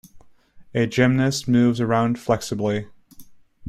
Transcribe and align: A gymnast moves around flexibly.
A 0.73 0.87
gymnast 0.87 1.47
moves 1.47 1.79
around 1.79 2.17
flexibly. 2.17 2.87